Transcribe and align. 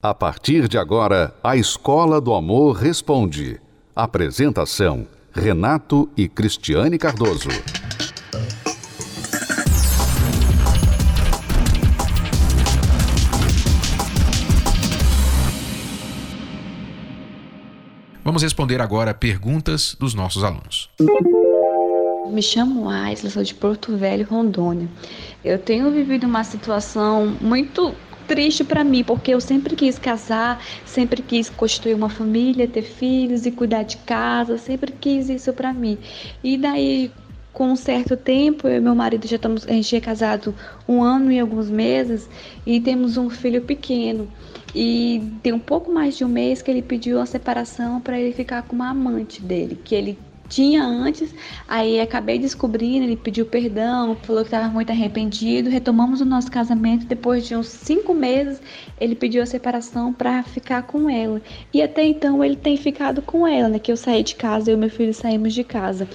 A 0.00 0.14
partir 0.14 0.68
de 0.68 0.78
agora, 0.78 1.34
a 1.42 1.56
Escola 1.56 2.20
do 2.20 2.32
Amor 2.32 2.76
Responde. 2.76 3.60
Apresentação: 3.96 5.08
Renato 5.32 6.08
e 6.16 6.28
Cristiane 6.28 6.96
Cardoso. 6.96 7.48
Vamos 18.22 18.44
responder 18.44 18.80
agora 18.80 19.12
perguntas 19.12 19.96
dos 19.98 20.14
nossos 20.14 20.44
alunos. 20.44 20.88
Me 22.30 22.40
chamo 22.40 22.88
Aisla, 22.88 23.30
sou 23.30 23.42
de 23.42 23.52
Porto 23.52 23.96
Velho, 23.96 24.24
Rondônia. 24.30 24.88
Eu 25.44 25.58
tenho 25.58 25.90
vivido 25.90 26.24
uma 26.24 26.44
situação 26.44 27.36
muito 27.40 27.92
triste 28.28 28.62
para 28.62 28.84
mim, 28.84 29.02
porque 29.02 29.32
eu 29.32 29.40
sempre 29.40 29.74
quis 29.74 29.98
casar, 29.98 30.62
sempre 30.84 31.22
quis 31.22 31.48
construir 31.48 31.94
uma 31.94 32.10
família, 32.10 32.68
ter 32.68 32.82
filhos 32.82 33.46
e 33.46 33.50
cuidar 33.50 33.82
de 33.82 33.96
casa, 33.96 34.58
sempre 34.58 34.92
quis 34.92 35.30
isso 35.30 35.52
para 35.54 35.72
mim. 35.72 35.98
E 36.44 36.58
daí, 36.58 37.10
com 37.54 37.72
um 37.72 37.76
certo 37.76 38.16
tempo, 38.16 38.68
eu 38.68 38.76
e 38.76 38.80
meu 38.80 38.94
marido 38.94 39.26
já 39.26 39.36
estamos, 39.36 39.66
a 39.66 39.72
gente 39.72 39.96
é 39.96 40.00
casado 40.00 40.54
um 40.86 41.02
ano 41.02 41.32
e 41.32 41.40
alguns 41.40 41.70
meses 41.70 42.28
e 42.66 42.78
temos 42.78 43.16
um 43.16 43.30
filho 43.30 43.62
pequeno. 43.62 44.28
E 44.74 45.22
tem 45.42 45.54
um 45.54 45.58
pouco 45.58 45.90
mais 45.90 46.18
de 46.18 46.24
um 46.24 46.28
mês 46.28 46.60
que 46.60 46.70
ele 46.70 46.82
pediu 46.82 47.18
a 47.18 47.26
separação 47.26 47.98
para 47.98 48.20
ele 48.20 48.34
ficar 48.34 48.62
com 48.62 48.76
uma 48.76 48.90
amante 48.90 49.40
dele, 49.40 49.80
que 49.82 49.94
ele 49.94 50.18
tinha 50.48 50.82
antes, 50.82 51.34
aí 51.68 52.00
acabei 52.00 52.38
descobrindo, 52.38 53.04
ele 53.04 53.16
pediu 53.16 53.44
perdão, 53.44 54.16
falou 54.22 54.42
que 54.42 54.48
estava 54.48 54.68
muito 54.68 54.90
arrependido, 54.90 55.68
retomamos 55.68 56.20
o 56.20 56.24
nosso 56.24 56.50
casamento, 56.50 57.06
depois 57.06 57.46
de 57.46 57.54
uns 57.54 57.66
cinco 57.68 58.14
meses, 58.14 58.60
ele 58.98 59.14
pediu 59.14 59.42
a 59.42 59.46
separação 59.46 60.12
para 60.12 60.42
ficar 60.42 60.82
com 60.82 61.08
ela, 61.10 61.42
e 61.72 61.82
até 61.82 62.04
então 62.04 62.42
ele 62.42 62.56
tem 62.56 62.76
ficado 62.76 63.20
com 63.20 63.46
ela, 63.46 63.68
né, 63.68 63.78
que 63.78 63.92
eu 63.92 63.96
saí 63.96 64.22
de 64.22 64.34
casa, 64.34 64.70
eu 64.70 64.76
e 64.76 64.80
meu 64.80 64.90
filho 64.90 65.12
saímos 65.12 65.52
de 65.52 65.62
casa, 65.62 66.08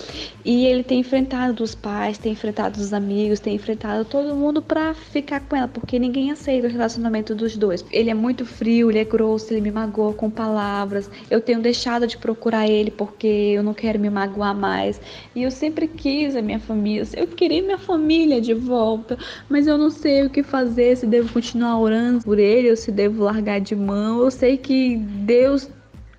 e 0.43 0.65
ele 0.65 0.83
tem 0.83 0.99
enfrentado 0.99 1.63
os 1.63 1.75
pais, 1.75 2.17
tem 2.17 2.33
enfrentado 2.33 2.79
os 2.79 2.93
amigos, 2.93 3.39
tem 3.39 3.55
enfrentado 3.55 4.03
todo 4.05 4.35
mundo 4.35 4.61
para 4.61 4.93
ficar 4.93 5.41
com 5.41 5.55
ela, 5.55 5.67
porque 5.67 5.99
ninguém 5.99 6.31
aceita 6.31 6.67
o 6.67 6.71
relacionamento 6.71 7.35
dos 7.35 7.55
dois. 7.55 7.85
Ele 7.91 8.09
é 8.09 8.13
muito 8.13 8.45
frio, 8.45 8.89
ele 8.89 8.99
é 8.99 9.05
grosso, 9.05 9.53
ele 9.53 9.61
me 9.61 9.71
magoa 9.71 10.13
com 10.13 10.29
palavras, 10.29 11.09
eu 11.29 11.39
tenho 11.39 11.61
deixado 11.61 12.07
de 12.07 12.17
procurar 12.17 12.67
ele 12.67 12.91
porque 12.91 13.27
eu 13.27 13.63
não 13.63 13.73
quero 13.73 13.99
me 13.99 14.09
magoar 14.09 14.22
magoar 14.23 14.55
mais. 14.55 14.99
E 15.35 15.43
eu 15.43 15.51
sempre 15.51 15.87
quis 15.87 16.35
a 16.35 16.41
minha 16.41 16.59
família, 16.59 17.05
eu 17.15 17.27
queria 17.27 17.61
minha 17.61 17.77
família 17.77 18.39
de 18.39 18.53
volta, 18.53 19.17
mas 19.49 19.67
eu 19.67 19.77
não 19.77 19.89
sei 19.89 20.25
o 20.25 20.29
que 20.29 20.43
fazer, 20.43 20.97
se 20.97 21.05
devo 21.05 21.31
continuar 21.31 21.79
orando 21.79 22.23
por 22.23 22.39
ele 22.39 22.69
ou 22.69 22.75
se 22.75 22.91
devo 22.91 23.23
largar 23.23 23.59
de 23.59 23.75
mão. 23.75 24.21
Eu 24.21 24.31
sei 24.31 24.57
que 24.57 24.97
Deus 24.97 25.69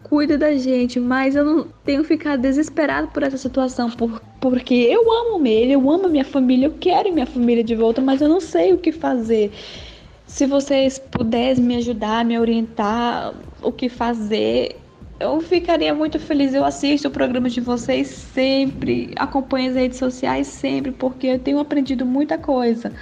cuida 0.03 0.37
da 0.37 0.55
gente, 0.55 1.01
mas 1.01 1.35
eu 1.35 1.45
não 1.45 1.67
tenho 1.85 2.05
ficado 2.05 2.43
desesperado 2.43 3.09
por 3.09 3.23
essa 3.23 3.39
situação, 3.39 3.91
por, 3.91 4.21
porque 4.41 4.75
eu 4.75 5.11
amo 5.11 5.45
ele, 5.47 5.73
eu 5.73 5.91
amo 5.91 6.07
a 6.07 6.09
minha 6.09 6.25
família, 6.25 6.67
eu 6.67 6.75
quero 6.79 7.13
minha 7.13 7.27
família 7.27 7.65
de 7.65 7.75
volta, 7.75 8.03
mas 8.03 8.21
eu 8.21 8.29
não 8.29 8.41
sei 8.41 8.75
o 8.75 8.79
que 8.79 8.93
fazer. 8.93 9.51
Se 10.27 10.47
vocês 10.47 10.99
pudessem 10.99 11.65
me 11.65 11.77
ajudar, 11.77 12.25
me 12.25 12.39
orientar 12.39 13.35
o 13.63 13.73
que 13.73 13.89
fazer, 13.89 14.77
eu 15.25 15.41
ficaria 15.41 15.95
muito 15.95 16.19
feliz. 16.19 16.55
Eu 16.55 16.65
assisto 16.65 17.09
o 17.09 17.11
programa 17.11 17.49
de 17.49 17.61
vocês 17.61 18.09
sempre, 18.09 19.11
acompanho 19.17 19.71
as 19.71 19.77
redes 19.77 19.99
sociais 19.99 20.47
sempre, 20.47 20.93
porque 20.93 21.27
eu 21.27 21.39
tenho 21.39 21.59
aprendido 21.59 22.05
muita 22.05 22.37
coisa. 22.37 22.93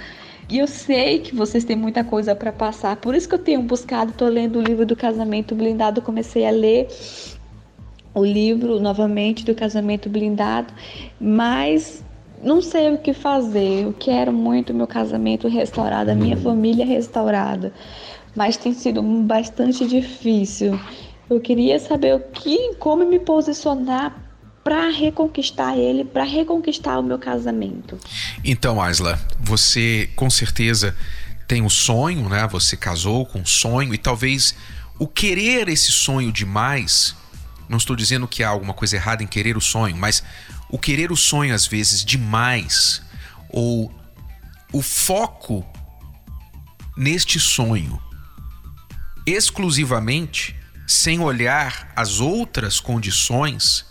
E 0.49 0.59
eu 0.59 0.67
sei 0.67 1.19
que 1.19 1.35
vocês 1.35 1.63
têm 1.63 1.75
muita 1.75 2.03
coisa 2.03 2.35
para 2.35 2.51
passar. 2.51 2.95
Por 2.97 3.15
isso 3.15 3.27
que 3.27 3.35
eu 3.35 3.39
tenho 3.39 3.61
buscado, 3.61 4.11
estou 4.11 4.27
lendo 4.27 4.59
o 4.59 4.61
livro 4.61 4.85
do 4.85 4.95
casamento 4.95 5.53
blindado, 5.53 6.01
comecei 6.01 6.45
a 6.45 6.51
ler 6.51 6.87
o 8.13 8.23
livro 8.23 8.79
novamente 8.79 9.43
do 9.43 9.55
casamento 9.55 10.07
blindado, 10.09 10.73
mas 11.19 12.03
não 12.41 12.61
sei 12.61 12.93
o 12.93 12.97
que 12.97 13.13
fazer. 13.13 13.83
Eu 13.83 13.93
quero 13.93 14.31
muito 14.31 14.73
meu 14.73 14.87
casamento 14.87 15.47
restaurado, 15.47 16.11
a 16.11 16.15
minha 16.15 16.37
família 16.37 16.85
restaurada, 16.85 17.73
mas 18.35 18.55
tem 18.55 18.73
sido 18.73 19.01
bastante 19.01 19.85
difícil. 19.87 20.79
Eu 21.29 21.39
queria 21.39 21.79
saber 21.79 22.15
o 22.15 22.19
que, 22.19 22.75
como 22.75 23.05
me 23.05 23.19
posicionar 23.19 24.15
para 24.63 24.89
reconquistar 24.89 25.77
ele, 25.77 26.05
para 26.05 26.23
reconquistar 26.23 26.99
o 26.99 27.03
meu 27.03 27.19
casamento. 27.19 27.99
Então, 28.43 28.81
Asla, 28.81 29.19
você 29.39 30.09
com 30.15 30.29
certeza 30.29 30.95
tem 31.47 31.61
um 31.61 31.69
sonho, 31.69 32.29
né? 32.29 32.47
Você 32.47 32.77
casou 32.77 33.25
com 33.25 33.39
um 33.39 33.45
sonho 33.45 33.93
e 33.93 33.97
talvez 33.97 34.55
o 34.97 35.07
querer 35.07 35.67
esse 35.67 35.91
sonho 35.91 36.31
demais, 36.31 37.15
não 37.67 37.77
estou 37.77 37.95
dizendo 37.95 38.27
que 38.27 38.43
há 38.43 38.49
alguma 38.49 38.73
coisa 38.73 38.95
errada 38.95 39.23
em 39.23 39.27
querer 39.27 39.57
o 39.57 39.61
sonho, 39.61 39.97
mas 39.97 40.23
o 40.69 40.79
querer 40.79 41.11
o 41.11 41.17
sonho 41.17 41.53
às 41.53 41.67
vezes 41.67 42.05
demais 42.05 43.01
ou 43.49 43.93
o 44.71 44.81
foco 44.81 45.65
neste 46.95 47.39
sonho 47.39 48.01
exclusivamente 49.25 50.55
sem 50.87 51.19
olhar 51.19 51.91
as 51.95 52.19
outras 52.19 52.79
condições, 52.79 53.85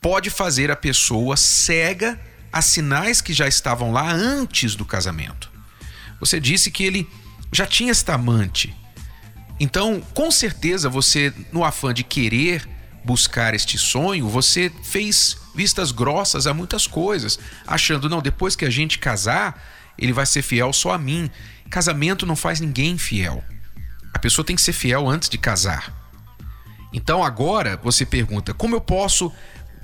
pode 0.00 0.30
fazer 0.30 0.70
a 0.70 0.76
pessoa 0.76 1.36
cega 1.36 2.18
a 2.52 2.62
sinais 2.62 3.20
que 3.20 3.32
já 3.32 3.46
estavam 3.46 3.92
lá 3.92 4.10
antes 4.10 4.74
do 4.74 4.84
casamento. 4.84 5.50
Você 6.18 6.40
disse 6.40 6.70
que 6.70 6.84
ele 6.84 7.08
já 7.52 7.66
tinha 7.66 7.90
esta 7.90 8.14
amante. 8.14 8.74
Então, 9.58 10.00
com 10.14 10.30
certeza, 10.30 10.88
você, 10.88 11.32
no 11.52 11.64
afã 11.64 11.92
de 11.92 12.02
querer 12.02 12.66
buscar 13.04 13.54
este 13.54 13.78
sonho, 13.78 14.28
você 14.28 14.70
fez 14.82 15.36
vistas 15.54 15.92
grossas 15.92 16.46
a 16.46 16.52
muitas 16.52 16.86
coisas, 16.86 17.38
achando, 17.66 18.08
não, 18.08 18.20
depois 18.20 18.56
que 18.56 18.64
a 18.64 18.70
gente 18.70 18.98
casar, 18.98 19.62
ele 19.98 20.12
vai 20.12 20.26
ser 20.26 20.42
fiel 20.42 20.72
só 20.72 20.92
a 20.92 20.98
mim. 20.98 21.30
Casamento 21.70 22.26
não 22.26 22.36
faz 22.36 22.60
ninguém 22.60 22.98
fiel. 22.98 23.42
A 24.12 24.18
pessoa 24.18 24.44
tem 24.44 24.56
que 24.56 24.62
ser 24.62 24.72
fiel 24.72 25.08
antes 25.08 25.28
de 25.28 25.38
casar. 25.38 26.05
Então 26.96 27.22
agora 27.22 27.76
você 27.76 28.06
pergunta: 28.06 28.54
como 28.54 28.74
eu 28.74 28.80
posso 28.80 29.30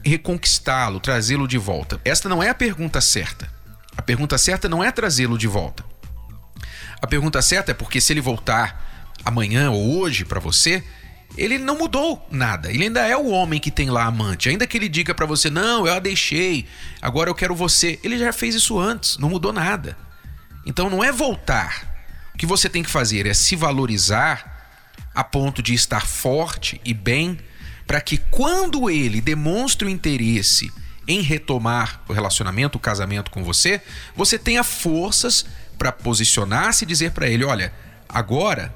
reconquistá-lo, 0.02 0.98
trazê-lo 0.98 1.46
de 1.46 1.58
volta? 1.58 2.00
Esta 2.06 2.26
não 2.26 2.42
é 2.42 2.48
a 2.48 2.54
pergunta 2.54 3.02
certa. 3.02 3.52
A 3.94 4.00
pergunta 4.00 4.38
certa 4.38 4.66
não 4.66 4.82
é 4.82 4.90
trazê-lo 4.90 5.36
de 5.36 5.46
volta. 5.46 5.84
A 7.02 7.06
pergunta 7.06 7.42
certa 7.42 7.72
é 7.72 7.74
porque 7.74 8.00
se 8.00 8.14
ele 8.14 8.22
voltar 8.22 9.12
amanhã 9.22 9.70
ou 9.70 9.98
hoje 9.98 10.24
para 10.24 10.40
você, 10.40 10.82
ele 11.36 11.58
não 11.58 11.76
mudou 11.76 12.26
nada. 12.30 12.70
Ele 12.70 12.84
ainda 12.84 13.06
é 13.06 13.14
o 13.14 13.28
homem 13.28 13.60
que 13.60 13.70
tem 13.70 13.90
lá 13.90 14.04
amante. 14.04 14.48
Ainda 14.48 14.66
que 14.66 14.78
ele 14.78 14.88
diga 14.88 15.14
para 15.14 15.26
você: 15.26 15.50
"Não, 15.50 15.86
eu 15.86 15.92
a 15.92 15.98
deixei, 15.98 16.66
agora 17.02 17.28
eu 17.28 17.34
quero 17.34 17.54
você". 17.54 18.00
Ele 18.02 18.16
já 18.16 18.32
fez 18.32 18.54
isso 18.54 18.78
antes, 18.78 19.18
não 19.18 19.28
mudou 19.28 19.52
nada. 19.52 19.98
Então 20.64 20.88
não 20.88 21.04
é 21.04 21.12
voltar. 21.12 21.92
O 22.34 22.38
que 22.38 22.46
você 22.46 22.70
tem 22.70 22.82
que 22.82 22.90
fazer 22.90 23.26
é 23.26 23.34
se 23.34 23.54
valorizar 23.54 24.51
a 25.14 25.22
ponto 25.22 25.62
de 25.62 25.74
estar 25.74 26.06
forte 26.06 26.80
e 26.84 26.94
bem, 26.94 27.38
para 27.86 28.00
que 28.00 28.16
quando 28.16 28.88
ele 28.88 29.20
demonstre 29.20 29.86
o 29.86 29.90
interesse 29.90 30.72
em 31.06 31.20
retomar 31.20 32.02
o 32.08 32.12
relacionamento, 32.12 32.78
o 32.78 32.80
casamento 32.80 33.30
com 33.30 33.42
você, 33.42 33.80
você 34.16 34.38
tenha 34.38 34.62
forças 34.62 35.44
para 35.76 35.92
posicionar-se 35.92 36.84
e 36.84 36.88
dizer 36.88 37.10
para 37.10 37.28
ele: 37.28 37.44
olha, 37.44 37.72
agora 38.08 38.74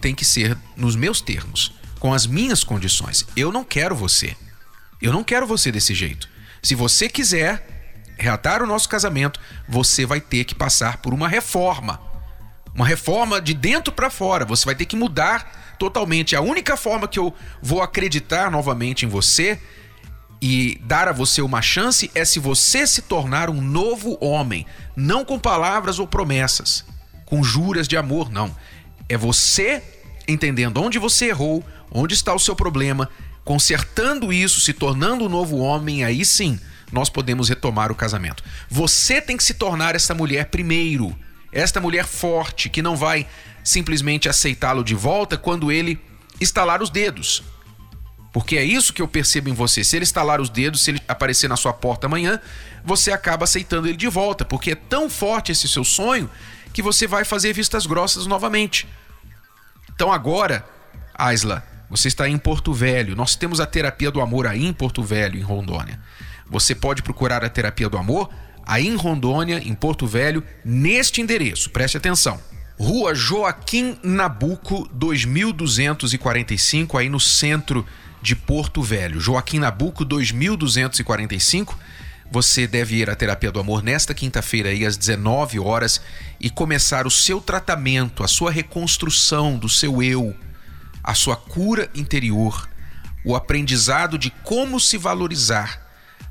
tem 0.00 0.14
que 0.14 0.24
ser 0.24 0.56
nos 0.76 0.96
meus 0.96 1.20
termos, 1.20 1.72
com 1.98 2.14
as 2.14 2.26
minhas 2.26 2.64
condições. 2.64 3.26
Eu 3.36 3.52
não 3.52 3.62
quero 3.62 3.94
você. 3.94 4.36
Eu 5.00 5.12
não 5.12 5.22
quero 5.22 5.46
você 5.46 5.70
desse 5.70 5.94
jeito. 5.94 6.28
Se 6.62 6.74
você 6.74 7.08
quiser 7.08 8.02
reatar 8.18 8.62
o 8.62 8.66
nosso 8.66 8.88
casamento, 8.88 9.40
você 9.68 10.04
vai 10.04 10.20
ter 10.20 10.44
que 10.44 10.54
passar 10.54 10.98
por 10.98 11.14
uma 11.14 11.28
reforma. 11.28 12.00
Uma 12.74 12.86
reforma 12.86 13.40
de 13.40 13.54
dentro 13.54 13.92
para 13.92 14.10
fora. 14.10 14.44
Você 14.44 14.64
vai 14.64 14.74
ter 14.74 14.84
que 14.84 14.96
mudar 14.96 15.59
totalmente. 15.80 16.36
A 16.36 16.42
única 16.42 16.76
forma 16.76 17.08
que 17.08 17.18
eu 17.18 17.34
vou 17.62 17.80
acreditar 17.80 18.50
novamente 18.50 19.06
em 19.06 19.08
você 19.08 19.58
e 20.40 20.78
dar 20.84 21.08
a 21.08 21.12
você 21.12 21.40
uma 21.40 21.62
chance 21.62 22.10
é 22.14 22.22
se 22.22 22.38
você 22.38 22.86
se 22.86 23.00
tornar 23.00 23.48
um 23.48 23.62
novo 23.62 24.18
homem, 24.20 24.66
não 24.94 25.24
com 25.24 25.38
palavras 25.38 25.98
ou 25.98 26.06
promessas, 26.06 26.84
com 27.24 27.42
juras 27.42 27.88
de 27.88 27.96
amor, 27.96 28.30
não. 28.30 28.54
É 29.08 29.16
você 29.16 29.82
entendendo 30.28 30.82
onde 30.82 30.98
você 30.98 31.28
errou, 31.28 31.64
onde 31.90 32.12
está 32.12 32.34
o 32.34 32.38
seu 32.38 32.54
problema, 32.54 33.08
consertando 33.42 34.34
isso, 34.34 34.60
se 34.60 34.74
tornando 34.74 35.24
um 35.24 35.30
novo 35.30 35.56
homem, 35.56 36.04
aí 36.04 36.26
sim 36.26 36.60
nós 36.92 37.08
podemos 37.08 37.48
retomar 37.48 37.90
o 37.90 37.94
casamento. 37.94 38.44
Você 38.68 39.18
tem 39.18 39.34
que 39.34 39.44
se 39.44 39.54
tornar 39.54 39.94
essa 39.94 40.14
mulher 40.14 40.46
primeiro, 40.46 41.16
esta 41.50 41.80
mulher 41.80 42.04
forte 42.04 42.68
que 42.68 42.82
não 42.82 42.96
vai 42.96 43.26
simplesmente 43.62 44.28
aceitá-lo 44.28 44.82
de 44.82 44.94
volta 44.94 45.36
quando 45.36 45.70
ele 45.70 46.00
estalar 46.40 46.82
os 46.82 46.90
dedos. 46.90 47.42
Porque 48.32 48.56
é 48.56 48.64
isso 48.64 48.92
que 48.92 49.02
eu 49.02 49.08
percebo 49.08 49.48
em 49.48 49.54
você. 49.54 49.82
Se 49.82 49.96
ele 49.96 50.04
estalar 50.04 50.40
os 50.40 50.48
dedos, 50.48 50.82
se 50.82 50.92
ele 50.92 51.02
aparecer 51.08 51.48
na 51.48 51.56
sua 51.56 51.72
porta 51.72 52.06
amanhã, 52.06 52.40
você 52.84 53.10
acaba 53.10 53.44
aceitando 53.44 53.88
ele 53.88 53.96
de 53.96 54.08
volta, 54.08 54.44
porque 54.44 54.72
é 54.72 54.74
tão 54.74 55.10
forte 55.10 55.50
esse 55.50 55.68
seu 55.68 55.84
sonho 55.84 56.30
que 56.72 56.82
você 56.82 57.06
vai 57.06 57.24
fazer 57.24 57.52
vistas 57.52 57.86
grossas 57.86 58.26
novamente. 58.26 58.86
Então 59.92 60.12
agora, 60.12 60.64
Aisla, 61.14 61.66
você 61.90 62.06
está 62.06 62.28
em 62.28 62.38
Porto 62.38 62.72
Velho. 62.72 63.16
Nós 63.16 63.34
temos 63.34 63.60
a 63.60 63.66
terapia 63.66 64.10
do 64.10 64.20
amor 64.20 64.46
aí 64.46 64.64
em 64.64 64.72
Porto 64.72 65.02
Velho, 65.02 65.36
em 65.36 65.42
Rondônia. 65.42 66.00
Você 66.48 66.74
pode 66.74 67.02
procurar 67.02 67.44
a 67.44 67.48
terapia 67.48 67.88
do 67.88 67.98
amor 67.98 68.30
aí 68.64 68.86
em 68.86 68.94
Rondônia, 68.94 69.58
em 69.58 69.74
Porto 69.74 70.06
Velho, 70.06 70.44
neste 70.64 71.20
endereço. 71.20 71.70
Preste 71.70 71.96
atenção. 71.96 72.40
Rua 72.80 73.14
Joaquim 73.14 73.98
Nabuco, 74.02 74.88
2245, 74.94 76.96
aí 76.96 77.10
no 77.10 77.20
centro 77.20 77.84
de 78.22 78.34
Porto 78.34 78.80
Velho. 78.80 79.20
Joaquim 79.20 79.58
Nabuco, 79.58 80.02
2245. 80.02 81.78
Você 82.32 82.66
deve 82.66 82.96
ir 82.96 83.10
à 83.10 83.14
terapia 83.14 83.52
do 83.52 83.60
amor 83.60 83.82
nesta 83.82 84.14
quinta-feira 84.14 84.70
aí 84.70 84.86
às 84.86 84.96
19 84.96 85.60
horas 85.60 86.00
e 86.40 86.48
começar 86.48 87.06
o 87.06 87.10
seu 87.10 87.38
tratamento, 87.38 88.24
a 88.24 88.28
sua 88.28 88.50
reconstrução 88.50 89.58
do 89.58 89.68
seu 89.68 90.02
eu, 90.02 90.34
a 91.04 91.12
sua 91.12 91.36
cura 91.36 91.90
interior, 91.94 92.66
o 93.22 93.36
aprendizado 93.36 94.16
de 94.16 94.30
como 94.42 94.80
se 94.80 94.96
valorizar 94.96 95.86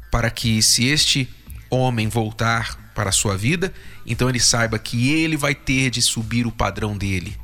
para 0.09 0.31
que 0.31 0.63
se 0.63 0.87
este 0.87 1.29
homem 1.69 2.07
voltar 2.07 2.88
para 2.99 3.11
a 3.11 3.13
sua 3.13 3.37
vida, 3.37 3.73
então 4.05 4.27
ele 4.27 4.41
saiba 4.41 4.77
que 4.77 5.09
ele 5.09 5.37
vai 5.37 5.55
ter 5.55 5.89
de 5.89 6.01
subir 6.01 6.45
o 6.45 6.51
padrão 6.51 6.97
dele 6.97 7.39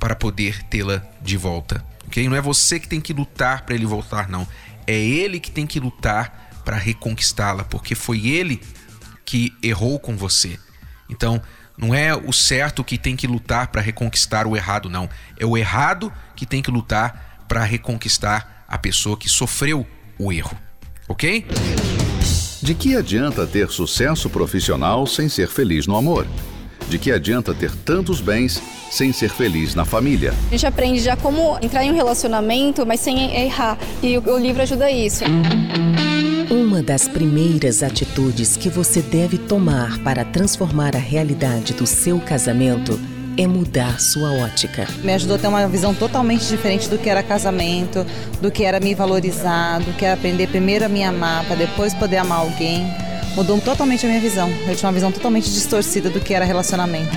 para 0.00 0.16
poder 0.16 0.62
tê-la 0.62 1.02
de 1.20 1.36
volta. 1.36 1.84
Ok? 2.06 2.26
Não 2.26 2.34
é 2.34 2.40
você 2.40 2.80
que 2.80 2.88
tem 2.88 2.98
que 2.98 3.12
lutar 3.12 3.66
para 3.66 3.74
ele 3.74 3.84
voltar, 3.84 4.30
não. 4.30 4.48
É 4.86 4.94
ele 4.98 5.40
que 5.40 5.50
tem 5.50 5.66
que 5.66 5.78
lutar 5.78 6.62
para 6.64 6.78
reconquistá-la, 6.78 7.64
porque 7.64 7.94
foi 7.94 8.28
ele 8.28 8.62
que 9.26 9.52
errou 9.62 9.98
com 9.98 10.16
você. 10.16 10.58
Então, 11.10 11.38
não 11.76 11.94
é 11.94 12.16
o 12.16 12.32
certo 12.32 12.82
que 12.82 12.96
tem 12.96 13.14
que 13.14 13.26
lutar 13.26 13.66
para 13.66 13.82
reconquistar 13.82 14.46
o 14.46 14.56
errado, 14.56 14.88
não. 14.88 15.06
É 15.38 15.44
o 15.44 15.54
errado 15.54 16.10
que 16.34 16.46
tem 16.46 16.62
que 16.62 16.70
lutar 16.70 17.44
para 17.46 17.62
reconquistar 17.62 18.64
a 18.66 18.78
pessoa 18.78 19.18
que 19.18 19.28
sofreu 19.28 19.86
o 20.18 20.32
erro. 20.32 20.56
Ok? 21.06 21.44
De 22.60 22.74
que 22.74 22.96
adianta 22.96 23.46
ter 23.46 23.70
sucesso 23.70 24.28
profissional 24.28 25.06
sem 25.06 25.28
ser 25.28 25.46
feliz 25.46 25.86
no 25.86 25.96
amor? 25.96 26.26
De 26.88 26.98
que 26.98 27.12
adianta 27.12 27.54
ter 27.54 27.70
tantos 27.70 28.20
bens 28.20 28.60
sem 28.90 29.12
ser 29.12 29.30
feliz 29.30 29.76
na 29.76 29.84
família? 29.84 30.34
A 30.48 30.50
gente 30.50 30.66
aprende 30.66 30.98
já 30.98 31.16
como 31.16 31.56
entrar 31.62 31.84
em 31.84 31.92
um 31.92 31.94
relacionamento, 31.94 32.84
mas 32.84 32.98
sem 32.98 33.32
errar. 33.44 33.78
E 34.02 34.18
o 34.18 34.38
livro 34.38 34.60
ajuda 34.62 34.90
isso. 34.90 35.22
Uma 36.50 36.82
das 36.82 37.06
primeiras 37.06 37.80
atitudes 37.84 38.56
que 38.56 38.68
você 38.68 39.02
deve 39.02 39.38
tomar 39.38 39.96
para 39.98 40.24
transformar 40.24 40.96
a 40.96 40.98
realidade 40.98 41.74
do 41.74 41.86
seu 41.86 42.18
casamento 42.18 42.98
é 43.38 43.46
mudar 43.46 44.00
sua 44.00 44.32
ótica. 44.32 44.88
Me 45.04 45.14
ajudou 45.14 45.36
a 45.36 45.38
ter 45.38 45.46
uma 45.46 45.66
visão 45.68 45.94
totalmente 45.94 46.44
diferente 46.48 46.88
do 46.88 46.98
que 46.98 47.08
era 47.08 47.22
casamento, 47.22 48.04
do 48.42 48.50
que 48.50 48.64
era 48.64 48.80
me 48.80 48.96
valorizar, 48.96 49.78
do 49.78 49.92
que 49.92 50.04
era 50.04 50.14
aprender 50.14 50.48
primeiro 50.48 50.84
a 50.84 50.88
me 50.88 51.04
amar, 51.04 51.44
para 51.46 51.54
depois 51.54 51.94
poder 51.94 52.16
amar 52.16 52.40
alguém. 52.40 52.84
Mudou 53.36 53.60
totalmente 53.60 54.04
a 54.04 54.08
minha 54.08 54.20
visão. 54.20 54.50
Eu 54.66 54.74
tinha 54.74 54.88
uma 54.88 54.94
visão 54.94 55.12
totalmente 55.12 55.48
distorcida 55.48 56.10
do 56.10 56.18
que 56.18 56.34
era 56.34 56.44
relacionamento. 56.44 57.14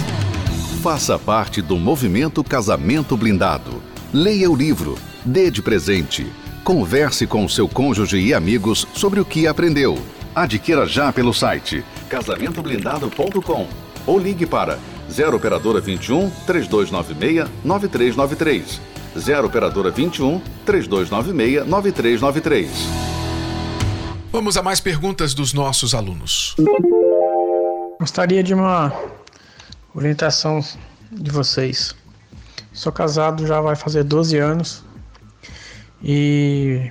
Faça 0.83 1.18
parte 1.18 1.59
do 1.59 1.75
movimento 1.75 2.44
Casamento 2.44 3.17
Blindado. 3.17 3.81
Leia 4.13 4.50
o 4.50 4.56
livro, 4.56 5.00
dê 5.25 5.50
de 5.50 5.62
presente. 5.62 6.31
Converse 6.63 7.25
com 7.25 7.50
seu 7.50 7.67
cônjuge 7.67 8.19
e 8.19 8.31
amigos 8.31 8.88
sobre 8.94 9.19
o 9.19 9.25
que 9.25 9.47
aprendeu. 9.47 9.97
Adquira 10.35 10.85
já 10.85 11.12
pelo 11.12 11.33
site 11.33 11.83
casamentoblindado.com 12.07 13.67
ou 14.06 14.19
ligue 14.19 14.45
para 14.45 14.77
0 15.12 15.36
operadora 15.36 15.81
21 15.81 16.30
3296 16.48 17.50
9393. 17.66 18.81
0 19.18 19.48
operadora 19.48 19.92
21 19.92 20.40
3296 20.66 21.68
9393. 21.68 22.69
Vamos 24.31 24.56
a 24.56 24.63
mais 24.63 24.80
perguntas 24.80 25.34
dos 25.34 25.54
nossos 25.54 25.94
alunos. 25.94 26.56
Gostaria 28.00 28.42
de 28.42 28.54
uma 28.54 28.94
orientação 29.94 30.63
de 31.12 31.30
vocês. 31.30 31.94
Sou 32.72 32.92
casado 32.92 33.46
já 33.46 33.60
vai 33.60 33.75
fazer 33.75 34.06
12 34.06 34.38
anos 34.38 34.81
e 36.02 36.90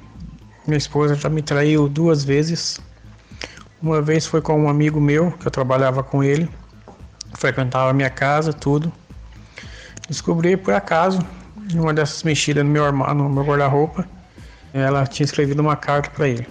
minha 0.67 0.77
esposa 0.77 1.15
já 1.15 1.31
me 1.31 1.41
traiu 1.41 1.89
duas 1.89 2.23
vezes. 2.23 2.79
Uma 3.81 4.03
vez 4.03 4.27
foi 4.27 4.43
com 4.43 4.63
um 4.63 4.69
amigo 4.69 5.01
meu, 5.01 5.33
que 5.33 5.47
eu 5.47 5.51
trabalhava 5.51 6.03
com 6.03 6.23
ele 6.23 6.51
frequentava 7.35 7.91
a 7.91 7.93
minha 7.93 8.11
casa, 8.11 8.53
tudo. 8.53 8.93
Descobri 10.09 10.57
por 10.57 10.75
acaso, 10.75 11.21
numa 11.73 11.95
dessas 11.95 12.23
mexidas 12.23 12.65
no 12.65 12.71
meu 12.71 12.85
armário, 12.85 13.15
no 13.15 13.29
meu 13.29 13.45
guarda-roupa, 13.45 14.07
ela 14.73 15.07
tinha 15.07 15.25
escrevido 15.25 15.63
uma 15.63 15.77
carta 15.77 16.11
para 16.11 16.29
ele. 16.29 16.47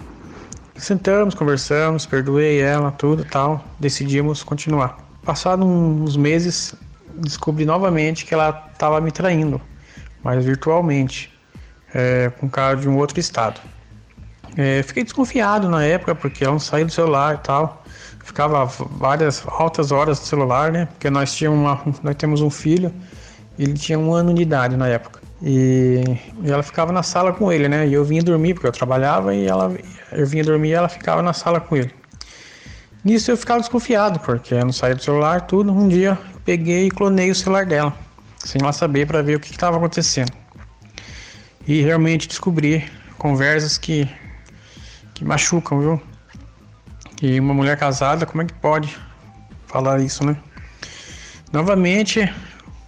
Sentamos, 0.76 1.34
conversamos, 1.34 2.06
perdoei 2.06 2.60
ela, 2.60 2.90
tudo 2.90 3.24
tal, 3.24 3.62
decidimos 3.78 4.42
continuar. 4.42 4.98
Passados 5.22 5.66
uns 5.66 6.16
meses, 6.16 6.74
descobri 7.16 7.66
novamente 7.66 8.24
que 8.24 8.32
ela 8.32 8.68
estava 8.72 8.98
me 9.00 9.12
traindo, 9.12 9.60
mas 10.22 10.42
virtualmente, 10.44 11.30
é, 11.92 12.30
com 12.40 12.48
cara 12.48 12.76
de 12.76 12.88
um 12.88 12.96
outro 12.96 13.20
estado. 13.20 13.60
É, 14.56 14.82
fiquei 14.82 15.04
desconfiado 15.04 15.68
na 15.68 15.84
época, 15.84 16.14
porque 16.14 16.44
ela 16.44 16.52
não 16.52 16.60
saía 16.60 16.84
do 16.84 16.92
celular 16.92 17.36
e 17.36 17.38
tal 17.38 17.80
ficava 18.30 18.64
várias 18.64 19.42
altas 19.46 19.90
horas 19.90 20.20
no 20.20 20.26
celular, 20.26 20.70
né? 20.70 20.86
Porque 20.86 21.10
nós 21.10 21.34
tínhamos 21.34 21.58
uma, 21.58 21.94
nós 22.02 22.14
temos 22.14 22.40
um 22.40 22.50
filho, 22.50 22.92
ele 23.58 23.74
tinha 23.74 23.98
um 23.98 24.12
ano 24.14 24.32
de 24.32 24.42
idade 24.42 24.76
na 24.76 24.86
época. 24.86 25.20
E, 25.42 26.02
e, 26.42 26.50
ela 26.50 26.62
ficava 26.62 26.92
na 26.92 27.02
sala 27.02 27.32
com 27.32 27.50
ele, 27.52 27.68
né? 27.68 27.86
E 27.88 27.94
eu 27.94 28.04
vinha 28.04 28.22
dormir 28.22 28.54
porque 28.54 28.66
eu 28.66 28.72
trabalhava 28.72 29.34
e 29.34 29.46
ela 29.46 29.74
eu 30.12 30.26
vinha 30.26 30.44
dormir 30.44 30.68
e 30.70 30.72
ela 30.72 30.88
ficava 30.88 31.22
na 31.22 31.32
sala 31.32 31.60
com 31.60 31.76
ele. 31.76 31.92
Nisso 33.02 33.30
eu 33.30 33.36
ficava 33.36 33.60
desconfiado, 33.60 34.20
porque 34.20 34.54
eu 34.54 34.64
não 34.64 34.72
saía 34.72 34.94
do 34.94 35.02
celular, 35.02 35.42
tudo. 35.42 35.72
Um 35.72 35.88
dia 35.88 36.18
eu 36.34 36.40
peguei 36.44 36.86
e 36.86 36.90
clonei 36.90 37.30
o 37.30 37.34
celular 37.34 37.64
dela, 37.64 37.94
sem 38.38 38.60
ela 38.60 38.72
saber 38.72 39.06
para 39.06 39.22
ver 39.22 39.36
o 39.36 39.40
que 39.40 39.50
estava 39.50 39.76
acontecendo. 39.76 40.32
E 41.66 41.80
realmente 41.80 42.28
descobri 42.28 42.84
conversas 43.16 43.78
que 43.78 44.08
que 45.20 45.24
machucam, 45.26 45.78
viu? 45.80 46.02
E 47.20 47.38
uma 47.38 47.52
mulher 47.52 47.76
casada, 47.76 48.24
como 48.24 48.40
é 48.40 48.46
que 48.46 48.54
pode 48.54 48.96
falar 49.66 50.00
isso, 50.00 50.24
né? 50.24 50.34
Novamente, 51.52 52.32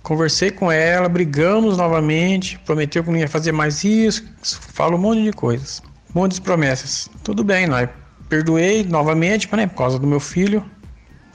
conversei 0.02 0.50
com 0.50 0.73
ela, 0.73 1.11
brigamos 1.11 1.76
novamente, 1.76 2.58
prometeu 2.61 3.05
que 3.05 3.11
não 3.11 3.19
ia 3.19 3.29
fazer 3.29 3.52
mais 3.52 3.84
isso, 3.84 4.25
fala 4.43 4.96
um 4.96 4.98
monte 4.98 5.22
de 5.24 5.32
coisas, 5.32 5.82
um 6.15 6.20
monte 6.20 6.36
de 6.36 6.41
promessas. 6.41 7.10
Tudo 7.22 7.44
bem, 7.44 7.67
nós 7.67 7.86
perdoei 8.31 8.82
novamente, 8.82 9.55
né, 9.55 9.67
por 9.67 9.77
causa 9.77 9.98
do 9.98 10.06
meu 10.06 10.20
filho 10.20 10.65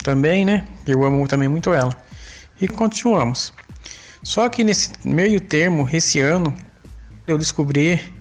também, 0.04 0.46
né? 0.46 0.68
Eu 0.88 1.04
amo 1.04 1.28
também 1.28 1.48
muito 1.48 1.72
ela. 1.72 1.96
E 2.60 2.68
continuamos. 2.68 3.54
Só 4.24 4.50
que 4.50 4.64
nesse 4.64 4.94
meio 5.06 5.40
termo, 5.40 5.88
esse 5.94 6.20
ano, 6.20 6.52
eu 7.28 7.38
descobri 7.38 8.17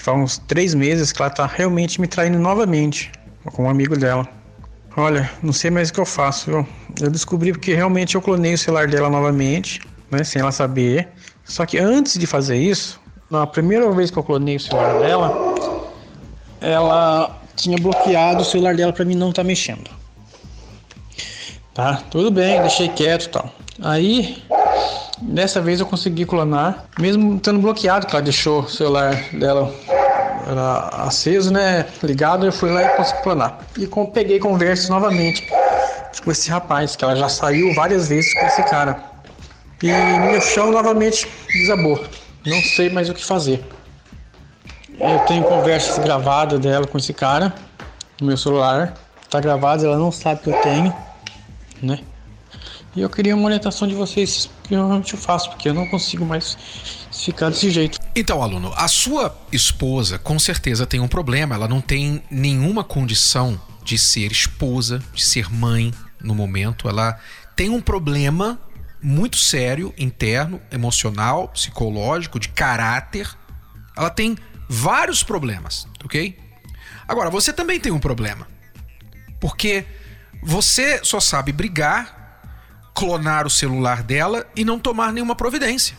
faz 0.00 0.18
uns 0.18 0.38
três 0.38 0.74
meses 0.74 1.12
que 1.12 1.20
ela 1.20 1.30
tá 1.30 1.46
realmente 1.46 2.00
me 2.00 2.06
traindo 2.06 2.38
novamente 2.38 3.10
com 3.52 3.64
um 3.64 3.70
amigo 3.70 3.96
dela. 3.96 4.26
Olha, 4.96 5.30
não 5.42 5.52
sei 5.52 5.70
mais 5.70 5.90
o 5.90 5.92
que 5.92 6.00
eu 6.00 6.06
faço. 6.06 6.50
Eu, 6.50 6.66
eu 7.00 7.10
descobri 7.10 7.52
porque 7.52 7.74
realmente 7.74 8.14
eu 8.14 8.22
clonei 8.22 8.54
o 8.54 8.58
celular 8.58 8.88
dela 8.88 9.08
novamente, 9.08 9.80
né, 10.10 10.24
sem 10.24 10.42
ela 10.42 10.52
saber. 10.52 11.08
Só 11.44 11.64
que 11.64 11.78
antes 11.78 12.18
de 12.18 12.26
fazer 12.26 12.56
isso, 12.56 13.00
na 13.30 13.46
primeira 13.46 13.90
vez 13.92 14.10
que 14.10 14.18
eu 14.18 14.22
clonei 14.22 14.56
o 14.56 14.60
celular 14.60 14.98
dela, 14.98 15.54
ela 16.60 17.38
tinha 17.54 17.76
bloqueado 17.78 18.42
o 18.42 18.44
celular 18.44 18.74
dela 18.74 18.92
para 18.92 19.04
mim 19.04 19.14
não 19.14 19.30
estar 19.30 19.42
tá 19.42 19.46
mexendo. 19.46 19.90
Tá, 21.74 22.02
tudo 22.10 22.30
bem, 22.30 22.60
deixei 22.60 22.88
quieto 22.88 23.26
e 23.26 23.28
tal. 23.28 23.54
Aí, 23.80 24.42
dessa 25.20 25.60
vez 25.60 25.80
eu 25.80 25.86
consegui 25.86 26.24
clonar, 26.24 26.84
mesmo 26.98 27.36
estando 27.36 27.60
bloqueado, 27.60 28.06
que 28.06 28.14
ela 28.14 28.22
deixou 28.22 28.62
o 28.62 28.68
celular 28.68 29.14
dela 29.32 29.72
aceso, 30.92 31.52
né? 31.52 31.86
Ligado, 32.02 32.46
eu 32.46 32.52
fui 32.52 32.70
lá 32.70 32.82
e 32.82 32.88
consegui 32.96 33.22
planar. 33.22 33.58
E 33.76 33.86
com, 33.86 34.06
peguei 34.06 34.38
conversas 34.38 34.88
novamente 34.88 35.46
com 36.24 36.30
esse 36.30 36.50
rapaz, 36.50 36.96
que 36.96 37.04
ela 37.04 37.14
já 37.14 37.28
saiu 37.28 37.74
várias 37.74 38.08
vezes 38.08 38.32
com 38.34 38.46
esse 38.46 38.62
cara. 38.64 39.02
E 39.82 39.86
meu 39.86 40.40
chão 40.40 40.70
novamente 40.70 41.28
desabou. 41.52 42.02
Não 42.44 42.60
sei 42.62 42.90
mais 42.90 43.08
o 43.08 43.14
que 43.14 43.24
fazer. 43.24 43.64
Eu 44.98 45.18
tenho 45.20 45.44
conversas 45.44 45.98
gravadas 45.98 46.58
dela 46.58 46.86
com 46.86 46.98
esse 46.98 47.12
cara 47.12 47.54
no 48.20 48.26
meu 48.26 48.36
celular. 48.36 48.94
Tá 49.30 49.40
gravado, 49.40 49.84
ela 49.84 49.96
não 49.96 50.10
sabe 50.10 50.40
que 50.40 50.50
eu 50.50 50.60
tenho, 50.62 50.92
né? 51.82 52.00
E 52.96 53.02
eu 53.02 53.10
queria 53.10 53.36
uma 53.36 53.44
orientação 53.44 53.86
de 53.86 53.94
vocês 53.94 54.50
eu 54.74 54.86
realmente 54.86 55.16
faço, 55.16 55.50
porque 55.50 55.68
eu 55.68 55.74
não 55.74 55.86
consigo 55.86 56.24
mais 56.24 56.56
ficar 57.12 57.50
desse 57.50 57.70
jeito. 57.70 57.98
Então, 58.14 58.42
aluno, 58.42 58.72
a 58.76 58.88
sua 58.88 59.36
esposa 59.52 60.18
com 60.18 60.38
certeza 60.38 60.86
tem 60.86 61.00
um 61.00 61.08
problema. 61.08 61.54
Ela 61.54 61.68
não 61.68 61.80
tem 61.80 62.22
nenhuma 62.30 62.84
condição 62.84 63.60
de 63.84 63.96
ser 63.96 64.32
esposa, 64.32 65.02
de 65.14 65.24
ser 65.24 65.50
mãe 65.50 65.92
no 66.20 66.34
momento. 66.34 66.88
Ela 66.88 67.18
tem 67.56 67.70
um 67.70 67.80
problema 67.80 68.58
muito 69.02 69.36
sério, 69.36 69.94
interno, 69.96 70.60
emocional, 70.70 71.48
psicológico, 71.48 72.38
de 72.38 72.48
caráter. 72.48 73.28
Ela 73.96 74.10
tem 74.10 74.36
vários 74.68 75.22
problemas, 75.22 75.86
ok? 76.04 76.38
Agora, 77.06 77.30
você 77.30 77.52
também 77.52 77.80
tem 77.80 77.92
um 77.92 77.98
problema. 77.98 78.46
Porque 79.40 79.86
você 80.42 81.00
só 81.04 81.20
sabe 81.20 81.52
brigar, 81.52 82.17
clonar 82.98 83.46
o 83.46 83.50
celular 83.50 84.02
dela 84.02 84.44
e 84.56 84.64
não 84.64 84.76
tomar 84.76 85.12
nenhuma 85.12 85.36
providência. 85.36 85.96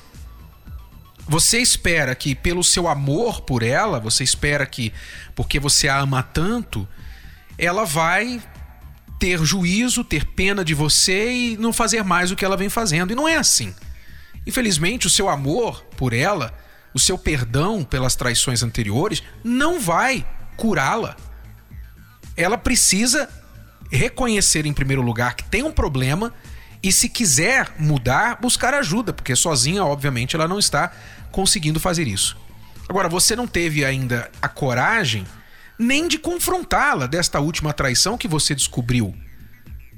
Você 1.29 1.57
espera 1.59 2.13
que, 2.13 2.35
pelo 2.35 2.61
seu 2.61 2.89
amor 2.89 3.39
por 3.39 3.63
ela, 3.63 4.01
você 4.01 4.21
espera 4.21 4.65
que, 4.65 4.91
porque 5.33 5.61
você 5.61 5.87
a 5.87 5.97
ama 5.97 6.21
tanto, 6.21 6.85
ela 7.57 7.85
vai 7.85 8.41
ter 9.17 9.41
juízo, 9.45 10.03
ter 10.03 10.25
pena 10.25 10.65
de 10.65 10.73
você 10.73 11.31
e 11.31 11.57
não 11.57 11.71
fazer 11.71 12.03
mais 12.03 12.31
o 12.31 12.35
que 12.35 12.43
ela 12.43 12.57
vem 12.57 12.67
fazendo. 12.67 13.13
E 13.13 13.15
não 13.15 13.29
é 13.29 13.37
assim. 13.37 13.73
Infelizmente, 14.45 15.07
o 15.07 15.09
seu 15.09 15.29
amor 15.29 15.85
por 15.95 16.11
ela, 16.11 16.53
o 16.93 16.99
seu 16.99 17.17
perdão 17.17 17.81
pelas 17.81 18.13
traições 18.13 18.61
anteriores, 18.61 19.23
não 19.41 19.79
vai 19.79 20.27
curá-la. 20.57 21.15
Ela 22.35 22.57
precisa 22.57 23.29
reconhecer, 23.89 24.65
em 24.65 24.73
primeiro 24.73 25.01
lugar, 25.01 25.35
que 25.35 25.45
tem 25.45 25.63
um 25.63 25.71
problema 25.71 26.33
e, 26.81 26.91
se 26.91 27.09
quiser 27.09 27.73
mudar, 27.77 28.39
buscar 28.39 28.73
ajuda, 28.73 29.11
porque 29.11 29.35
sozinha, 29.35 29.83
obviamente, 29.83 30.35
ela 30.35 30.47
não 30.47 30.59
está 30.59 30.91
conseguindo 31.31 31.79
fazer 31.79 32.07
isso. 32.07 32.37
Agora, 32.87 33.09
você 33.09 33.35
não 33.35 33.45
teve 33.45 33.83
ainda 33.83 34.31
a 34.41 34.47
coragem 34.47 35.25
nem 35.77 36.07
de 36.07 36.17
confrontá-la 36.17 37.07
desta 37.07 37.39
última 37.39 37.71
traição 37.71 38.17
que 38.17 38.27
você 38.27 38.53
descobriu, 38.53 39.15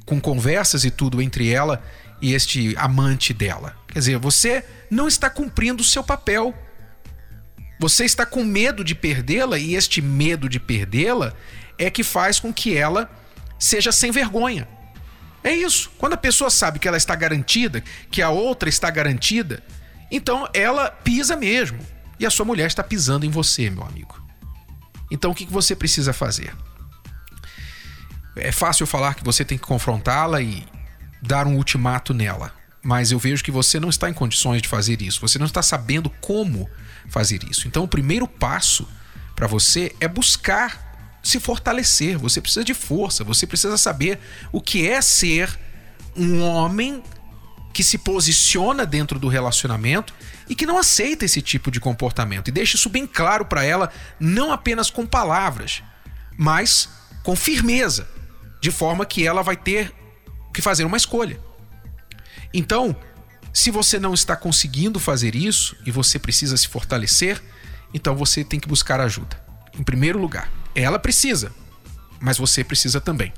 com 0.05 0.19
conversas 0.21 0.83
e 0.83 0.91
tudo 0.91 1.21
entre 1.21 1.49
ela 1.49 1.81
e 2.21 2.33
este 2.33 2.75
amante 2.77 3.33
dela. 3.33 3.75
Quer 3.87 3.99
dizer, 3.99 4.17
você 4.17 4.63
não 4.89 5.07
está 5.07 5.29
cumprindo 5.29 5.81
o 5.81 5.85
seu 5.85 6.03
papel. 6.03 6.53
Você 7.79 8.05
está 8.05 8.25
com 8.25 8.43
medo 8.43 8.83
de 8.83 8.93
perdê-la 8.93 9.57
e 9.57 9.73
este 9.73 10.01
medo 10.01 10.47
de 10.47 10.59
perdê-la 10.59 11.33
é 11.77 11.89
que 11.89 12.03
faz 12.03 12.39
com 12.39 12.53
que 12.53 12.77
ela 12.77 13.09
seja 13.57 13.91
sem 13.91 14.11
vergonha. 14.11 14.67
É 15.43 15.53
isso. 15.53 15.91
Quando 15.97 16.13
a 16.13 16.17
pessoa 16.17 16.49
sabe 16.49 16.79
que 16.79 16.87
ela 16.87 16.97
está 16.97 17.15
garantida, 17.15 17.83
que 18.09 18.21
a 18.21 18.29
outra 18.29 18.69
está 18.69 18.89
garantida, 18.89 19.63
então 20.09 20.47
ela 20.53 20.89
pisa 20.89 21.35
mesmo. 21.35 21.79
E 22.19 22.25
a 22.25 22.29
sua 22.29 22.45
mulher 22.45 22.67
está 22.67 22.83
pisando 22.83 23.25
em 23.25 23.29
você, 23.29 23.69
meu 23.69 23.83
amigo. 23.83 24.21
Então 25.09 25.31
o 25.31 25.35
que 25.35 25.45
você 25.45 25.75
precisa 25.75 26.13
fazer? 26.13 26.55
É 28.35 28.51
fácil 28.51 28.85
falar 28.85 29.15
que 29.15 29.23
você 29.23 29.43
tem 29.43 29.57
que 29.57 29.63
confrontá-la 29.65 30.41
e 30.41 30.65
dar 31.21 31.45
um 31.47 31.55
ultimato 31.55 32.13
nela, 32.13 32.53
mas 32.81 33.11
eu 33.11 33.19
vejo 33.19 33.43
que 33.43 33.51
você 33.51 33.79
não 33.79 33.89
está 33.89 34.09
em 34.09 34.13
condições 34.13 34.61
de 34.61 34.67
fazer 34.67 35.01
isso. 35.01 35.19
Você 35.21 35.37
não 35.37 35.45
está 35.45 35.61
sabendo 35.61 36.09
como 36.21 36.69
fazer 37.09 37.43
isso. 37.43 37.67
Então 37.67 37.83
o 37.83 37.87
primeiro 37.87 38.27
passo 38.27 38.87
para 39.35 39.47
você 39.47 39.93
é 39.99 40.07
buscar 40.07 40.90
se 41.23 41.39
fortalecer. 41.39 42.17
Você 42.17 42.41
precisa 42.41 42.63
de 42.63 42.73
força. 42.73 43.23
Você 43.23 43.45
precisa 43.45 43.77
saber 43.77 44.19
o 44.51 44.61
que 44.61 44.87
é 44.87 45.01
ser 45.01 45.59
um 46.15 46.41
homem 46.41 47.03
que 47.73 47.83
se 47.83 47.97
posiciona 47.97 48.85
dentro 48.85 49.17
do 49.17 49.27
relacionamento 49.27 50.13
e 50.49 50.55
que 50.55 50.65
não 50.65 50.77
aceita 50.77 51.23
esse 51.25 51.41
tipo 51.41 51.71
de 51.71 51.79
comportamento. 51.79 52.49
E 52.49 52.51
deixa 52.51 52.75
isso 52.75 52.89
bem 52.89 53.07
claro 53.07 53.45
para 53.45 53.63
ela, 53.63 53.91
não 54.19 54.51
apenas 54.51 54.89
com 54.89 55.05
palavras, 55.05 55.81
mas 56.37 56.89
com 57.23 57.35
firmeza, 57.35 58.09
de 58.59 58.71
forma 58.71 59.05
que 59.05 59.25
ela 59.25 59.41
vai 59.41 59.55
ter 59.55 59.93
que 60.53 60.61
fazer 60.61 60.83
uma 60.83 60.97
escolha. 60.97 61.39
Então, 62.53 62.95
se 63.53 63.71
você 63.71 63.99
não 63.99 64.13
está 64.13 64.35
conseguindo 64.35 64.99
fazer 64.99 65.35
isso 65.35 65.75
e 65.85 65.91
você 65.91 66.19
precisa 66.19 66.57
se 66.57 66.67
fortalecer, 66.67 67.41
então 67.93 68.15
você 68.15 68.43
tem 68.43 68.59
que 68.59 68.67
buscar 68.67 68.99
ajuda. 68.99 69.41
Em 69.77 69.83
primeiro 69.83 70.19
lugar, 70.19 70.51
ela 70.75 70.99
precisa, 70.99 71.51
mas 72.19 72.37
você 72.37 72.63
precisa 72.63 73.01
também. 73.01 73.33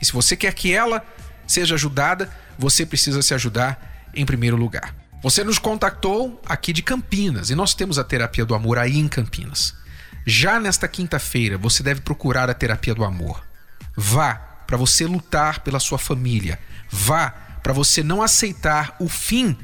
E 0.00 0.04
se 0.04 0.12
você 0.12 0.36
quer 0.36 0.52
que 0.54 0.72
ela 0.72 1.04
seja 1.46 1.74
ajudada, 1.74 2.30
você 2.58 2.84
precisa 2.86 3.22
se 3.22 3.34
ajudar 3.34 4.08
em 4.14 4.24
primeiro 4.24 4.56
lugar. 4.56 4.94
Você 5.22 5.42
nos 5.42 5.58
contactou 5.58 6.40
aqui 6.46 6.72
de 6.72 6.82
Campinas 6.82 7.50
e 7.50 7.54
nós 7.54 7.74
temos 7.74 7.98
a 7.98 8.04
terapia 8.04 8.44
do 8.44 8.54
amor 8.54 8.78
aí 8.78 8.98
em 8.98 9.08
Campinas. 9.08 9.74
Já 10.24 10.60
nesta 10.60 10.86
quinta-feira, 10.86 11.58
você 11.58 11.82
deve 11.82 12.02
procurar 12.02 12.48
a 12.48 12.54
terapia 12.54 12.94
do 12.94 13.04
amor. 13.04 13.42
Vá 13.96 14.34
para 14.66 14.76
você 14.76 15.06
lutar 15.06 15.60
pela 15.60 15.80
sua 15.80 15.98
família. 15.98 16.58
Vá 16.90 17.30
para 17.62 17.72
você 17.72 18.02
não 18.02 18.22
aceitar 18.22 18.94
o 19.00 19.08
fim 19.08 19.56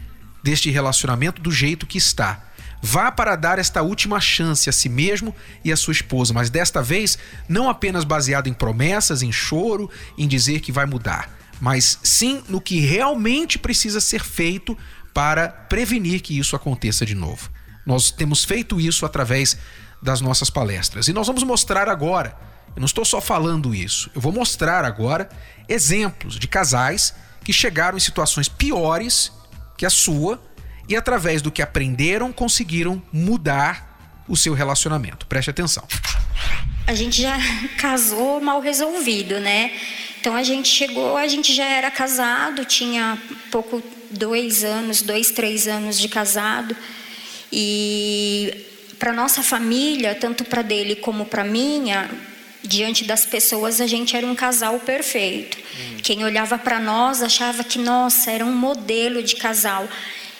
deste 0.42 0.70
relacionamento 0.70 1.40
do 1.40 1.50
jeito 1.50 1.86
que 1.86 1.98
está. 1.98 2.42
Vá 2.86 3.10
para 3.10 3.34
dar 3.34 3.58
esta 3.58 3.80
última 3.80 4.20
chance 4.20 4.68
a 4.68 4.72
si 4.72 4.90
mesmo 4.90 5.34
e 5.64 5.72
a 5.72 5.76
sua 5.76 5.92
esposa, 5.92 6.34
mas 6.34 6.50
desta 6.50 6.82
vez 6.82 7.16
não 7.48 7.70
apenas 7.70 8.04
baseado 8.04 8.46
em 8.46 8.52
promessas, 8.52 9.22
em 9.22 9.32
choro, 9.32 9.90
em 10.18 10.28
dizer 10.28 10.60
que 10.60 10.70
vai 10.70 10.84
mudar, 10.84 11.30
mas 11.58 11.98
sim 12.02 12.44
no 12.46 12.60
que 12.60 12.80
realmente 12.80 13.58
precisa 13.58 14.02
ser 14.02 14.22
feito 14.22 14.76
para 15.14 15.48
prevenir 15.48 16.20
que 16.20 16.38
isso 16.38 16.54
aconteça 16.54 17.06
de 17.06 17.14
novo. 17.14 17.48
Nós 17.86 18.10
temos 18.10 18.44
feito 18.44 18.78
isso 18.78 19.06
através 19.06 19.56
das 20.02 20.20
nossas 20.20 20.50
palestras 20.50 21.08
e 21.08 21.14
nós 21.14 21.26
vamos 21.26 21.42
mostrar 21.42 21.88
agora. 21.88 22.36
Eu 22.76 22.80
não 22.80 22.86
estou 22.86 23.06
só 23.06 23.18
falando 23.18 23.74
isso, 23.74 24.10
eu 24.14 24.20
vou 24.20 24.30
mostrar 24.30 24.84
agora 24.84 25.30
exemplos 25.70 26.38
de 26.38 26.46
casais 26.46 27.14
que 27.42 27.50
chegaram 27.50 27.96
em 27.96 28.00
situações 28.00 28.46
piores 28.46 29.32
que 29.74 29.86
a 29.86 29.90
sua 29.90 30.38
e 30.88 30.96
através 30.96 31.42
do 31.42 31.50
que 31.50 31.62
aprenderam 31.62 32.32
conseguiram 32.32 33.02
mudar 33.12 34.24
o 34.28 34.36
seu 34.36 34.54
relacionamento. 34.54 35.26
Preste 35.26 35.50
atenção. 35.50 35.86
A 36.86 36.94
gente 36.94 37.20
já 37.20 37.36
casou 37.78 38.40
mal 38.40 38.60
resolvido, 38.60 39.40
né? 39.40 39.72
Então 40.20 40.34
a 40.34 40.42
gente 40.42 40.68
chegou, 40.68 41.16
a 41.16 41.26
gente 41.26 41.54
já 41.54 41.66
era 41.66 41.90
casado, 41.90 42.64
tinha 42.64 43.18
pouco 43.50 43.82
dois 44.10 44.64
anos, 44.64 45.02
dois, 45.02 45.30
três 45.30 45.68
anos 45.68 45.98
de 45.98 46.08
casado. 46.08 46.74
E 47.52 48.64
para 48.98 49.12
nossa 49.12 49.42
família, 49.42 50.14
tanto 50.14 50.44
para 50.44 50.62
dele 50.62 50.96
como 50.96 51.26
para 51.26 51.44
minha, 51.44 52.10
diante 52.62 53.04
das 53.04 53.26
pessoas 53.26 53.80
a 53.80 53.86
gente 53.86 54.16
era 54.16 54.26
um 54.26 54.34
casal 54.34 54.80
perfeito. 54.80 55.58
Hum. 55.58 55.96
Quem 56.02 56.24
olhava 56.24 56.56
para 56.56 56.80
nós 56.80 57.22
achava 57.22 57.62
que 57.62 57.78
nossa 57.78 58.30
era 58.30 58.44
um 58.44 58.54
modelo 58.56 59.22
de 59.22 59.36
casal. 59.36 59.86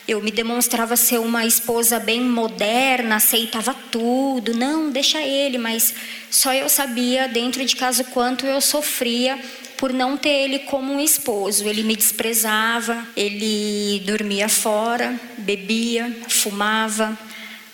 Eu 0.06 0.20
me 0.20 0.30
demonstrava 0.30 0.96
ser 0.96 1.18
uma 1.18 1.46
esposa 1.46 1.98
bem 1.98 2.20
moderna, 2.20 3.16
aceitava 3.16 3.74
tudo. 3.90 4.52
Não, 4.52 4.90
deixa 4.90 5.22
ele, 5.22 5.56
mas 5.56 5.94
só 6.30 6.52
eu 6.52 6.68
sabia 6.68 7.26
dentro 7.26 7.64
de 7.64 7.74
casa 7.74 8.02
o 8.02 8.06
quanto 8.06 8.44
eu 8.44 8.60
sofria 8.60 9.40
por 9.78 9.94
não 9.94 10.16
ter 10.16 10.44
ele 10.44 10.58
como 10.60 10.92
um 10.92 11.00
esposo. 11.00 11.66
Ele 11.66 11.82
me 11.82 11.96
desprezava, 11.96 13.06
ele 13.16 14.02
dormia 14.04 14.46
fora, 14.46 15.18
bebia, 15.38 16.14
fumava, 16.28 17.18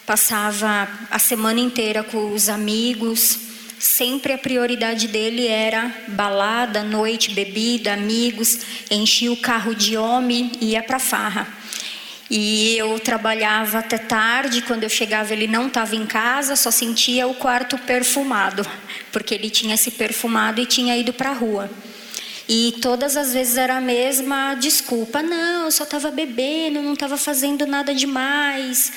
passava 0.06 0.88
a 1.10 1.18
semana 1.18 1.58
inteira 1.58 2.04
com 2.04 2.32
os 2.32 2.48
amigos. 2.48 3.38
Sempre 3.76 4.34
a 4.34 4.38
prioridade 4.38 5.08
dele 5.08 5.48
era 5.48 5.92
balada, 6.06 6.84
noite, 6.84 7.32
bebida, 7.32 7.94
amigos, 7.94 8.60
enchia 8.88 9.32
o 9.32 9.36
carro 9.36 9.74
de 9.74 9.96
homem 9.96 10.52
e 10.60 10.72
ia 10.72 10.82
para 10.82 11.00
farra. 11.00 11.59
E 12.30 12.76
eu 12.78 13.00
trabalhava 13.00 13.80
até 13.80 13.98
tarde, 13.98 14.62
quando 14.62 14.84
eu 14.84 14.88
chegava 14.88 15.32
ele 15.32 15.48
não 15.48 15.66
estava 15.66 15.96
em 15.96 16.06
casa, 16.06 16.54
só 16.54 16.70
sentia 16.70 17.26
o 17.26 17.34
quarto 17.34 17.76
perfumado, 17.76 18.64
porque 19.10 19.34
ele 19.34 19.50
tinha 19.50 19.76
se 19.76 19.90
perfumado 19.90 20.60
e 20.60 20.66
tinha 20.66 20.96
ido 20.96 21.12
para 21.12 21.30
a 21.30 21.34
rua. 21.34 21.68
E 22.48 22.76
todas 22.80 23.16
as 23.16 23.32
vezes 23.32 23.56
era 23.56 23.78
a 23.78 23.80
mesma 23.80 24.54
desculpa: 24.54 25.22
não, 25.22 25.64
eu 25.64 25.72
só 25.72 25.82
estava 25.82 26.12
bebendo, 26.12 26.80
não 26.80 26.92
estava 26.92 27.16
fazendo 27.16 27.66
nada 27.66 27.92
demais. 27.92 28.92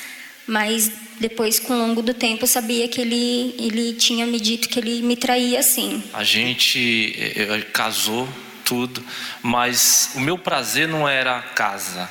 Mas 0.46 0.92
depois, 1.20 1.58
com 1.58 1.74
o 1.74 1.78
longo 1.78 2.02
do 2.02 2.14
tempo, 2.14 2.44
eu 2.44 2.48
sabia 2.48 2.88
que 2.88 3.00
ele, 3.00 3.56
ele 3.58 3.94
tinha 3.94 4.28
me 4.28 4.40
dito 4.40 4.68
que 4.68 4.78
ele 4.78 5.02
me 5.02 5.16
traía 5.16 5.60
assim. 5.60 6.04
A 6.14 6.24
gente 6.24 7.16
eh, 7.18 7.62
casou 7.72 8.28
tudo, 8.66 9.02
mas 9.42 10.12
o 10.16 10.20
meu 10.20 10.38
prazer 10.38 10.88
não 10.88 11.08
era 11.08 11.38
a 11.38 11.42
casa 11.42 12.10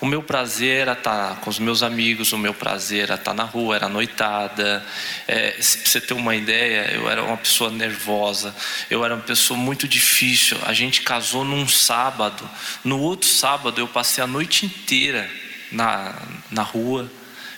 o 0.00 0.06
meu 0.06 0.22
prazer 0.22 0.82
era 0.82 0.92
estar 0.92 1.40
com 1.40 1.50
os 1.50 1.58
meus 1.58 1.82
amigos, 1.82 2.32
o 2.32 2.38
meu 2.38 2.54
prazer 2.54 3.04
era 3.04 3.14
estar 3.16 3.34
na 3.34 3.42
rua, 3.42 3.74
era 3.74 3.88
noitada. 3.88 4.84
É, 5.26 5.50
para 5.50 5.62
você 5.62 6.00
ter 6.00 6.14
uma 6.14 6.36
ideia, 6.36 6.92
eu 6.92 7.10
era 7.10 7.22
uma 7.24 7.36
pessoa 7.36 7.68
nervosa, 7.68 8.54
eu 8.88 9.04
era 9.04 9.14
uma 9.14 9.24
pessoa 9.24 9.58
muito 9.58 9.88
difícil. 9.88 10.56
A 10.64 10.72
gente 10.72 11.02
casou 11.02 11.44
num 11.44 11.66
sábado, 11.66 12.48
no 12.84 13.00
outro 13.00 13.28
sábado 13.28 13.80
eu 13.80 13.88
passei 13.88 14.22
a 14.22 14.26
noite 14.26 14.66
inteira 14.66 15.28
na, 15.72 16.14
na 16.48 16.62
rua 16.62 17.10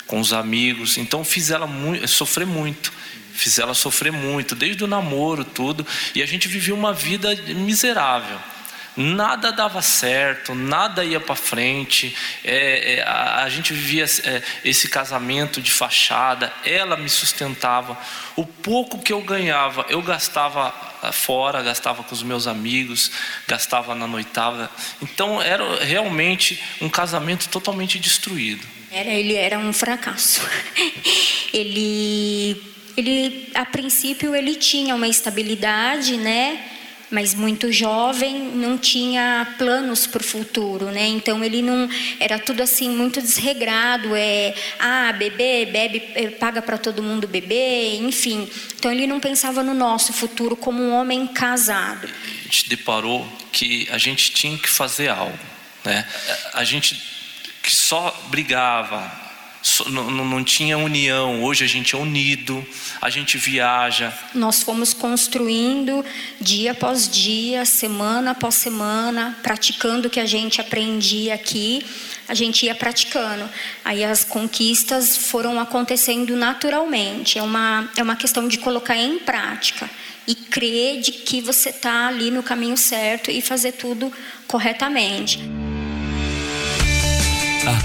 com 0.06 0.18
os 0.18 0.32
amigos. 0.32 0.96
Então 0.96 1.22
fiz 1.22 1.50
ela 1.50 1.66
muito, 1.66 2.08
sofrer 2.08 2.46
muito. 2.46 2.90
Fiz 3.34 3.58
ela 3.58 3.74
sofrer 3.74 4.12
muito, 4.12 4.54
desde 4.54 4.82
o 4.82 4.86
namoro, 4.86 5.44
tudo. 5.44 5.86
E 6.14 6.22
a 6.22 6.26
gente 6.26 6.48
vivia 6.48 6.74
uma 6.74 6.92
vida 6.92 7.34
miserável. 7.54 8.38
Nada 8.96 9.52
dava 9.52 9.82
certo, 9.82 10.54
nada 10.54 11.04
ia 11.04 11.20
para 11.20 11.34
frente. 11.34 12.14
É, 12.44 12.94
é, 12.94 13.02
a, 13.02 13.44
a, 13.44 13.48
gente 13.48 13.72
vivia 13.72 14.04
é, 14.04 14.42
esse 14.64 14.88
casamento 14.88 15.60
de 15.60 15.70
fachada. 15.70 16.52
Ela 16.64 16.96
me 16.96 17.08
sustentava. 17.08 17.96
O 18.36 18.44
pouco 18.44 19.00
que 19.00 19.12
eu 19.12 19.20
ganhava, 19.20 19.86
eu 19.88 20.02
gastava 20.02 20.74
ah, 21.02 21.12
fora, 21.12 21.62
gastava 21.62 22.02
com 22.02 22.14
os 22.14 22.22
meus 22.22 22.46
amigos, 22.46 23.10
gastava 23.46 23.94
na 23.94 24.06
noitada. 24.06 24.70
Então 25.02 25.40
era 25.40 25.84
realmente 25.84 26.62
um 26.80 26.88
casamento 26.88 27.48
totalmente 27.48 27.98
destruído. 27.98 28.66
Era, 28.90 29.10
ele 29.10 29.34
era 29.34 29.58
um 29.58 29.72
fracasso. 29.72 30.40
ele, 31.54 32.60
ele, 32.96 33.50
a 33.54 33.64
princípio, 33.64 34.34
ele 34.34 34.56
tinha 34.56 34.94
uma 34.94 35.06
estabilidade, 35.06 36.16
né? 36.16 36.69
Mas 37.10 37.34
muito 37.34 37.72
jovem, 37.72 38.34
não 38.54 38.78
tinha 38.78 39.54
planos 39.58 40.06
para 40.06 40.20
o 40.20 40.24
futuro, 40.24 40.86
né? 40.86 41.06
Então 41.06 41.44
ele 41.44 41.60
não 41.60 41.88
era 42.18 42.38
tudo 42.38 42.62
assim 42.62 42.88
muito 42.88 43.20
desregrado, 43.20 44.14
é 44.14 44.54
ah 44.78 45.12
beber, 45.12 45.66
bebe, 45.72 46.02
é, 46.14 46.30
paga 46.30 46.62
para 46.62 46.78
todo 46.78 47.02
mundo 47.02 47.26
beber, 47.26 48.00
enfim. 48.00 48.48
Então 48.76 48.92
ele 48.92 49.06
não 49.06 49.18
pensava 49.18 49.62
no 49.62 49.74
nosso 49.74 50.12
futuro 50.12 50.56
como 50.56 50.82
um 50.82 50.92
homem 50.92 51.26
casado. 51.26 52.06
A 52.06 52.42
gente 52.44 52.68
deparou 52.68 53.26
que 53.52 53.88
a 53.90 53.98
gente 53.98 54.30
tinha 54.32 54.56
que 54.56 54.68
fazer 54.68 55.08
algo, 55.08 55.38
né? 55.84 56.06
A 56.54 56.64
gente 56.64 57.00
que 57.62 57.74
só 57.74 58.10
brigava, 58.28 59.29
não, 59.90 60.42
tinha 60.42 60.78
união, 60.78 61.42
hoje 61.42 61.64
a 61.64 61.68
gente 61.68 61.94
é 61.94 61.98
unido, 61.98 62.64
a 63.00 63.10
gente 63.10 63.36
viaja. 63.36 64.12
Nós 64.34 64.62
fomos 64.62 64.94
construindo 64.94 66.04
dia 66.40 66.72
após 66.72 67.08
dia, 67.08 67.64
semana 67.64 68.30
após 68.30 68.54
semana, 68.54 69.38
praticando 69.42 70.08
o 70.08 70.10
que 70.10 70.20
a 70.20 70.26
gente 70.26 70.60
aprendia 70.60 71.34
aqui, 71.34 71.84
a 72.26 72.34
gente 72.34 72.64
ia 72.64 72.74
praticando. 72.74 73.48
Aí 73.84 74.02
as 74.02 74.24
conquistas 74.24 75.16
foram 75.16 75.60
acontecendo 75.60 76.34
naturalmente, 76.34 77.38
é 77.38 77.42
uma, 77.42 77.90
é 77.96 78.02
uma 78.02 78.16
questão 78.16 78.48
de 78.48 78.58
colocar 78.58 78.96
em 78.96 79.18
prática 79.18 79.90
e 80.26 80.34
crer 80.34 81.00
de 81.00 81.12
que 81.12 81.40
você 81.40 81.70
está 81.70 82.06
ali 82.06 82.30
no 82.30 82.42
caminho 82.42 82.76
certo 82.76 83.30
e 83.30 83.42
fazer 83.42 83.72
tudo 83.72 84.12
corretamente. 84.46 85.59